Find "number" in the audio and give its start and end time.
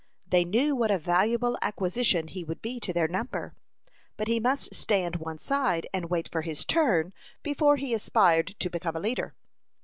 3.07-3.53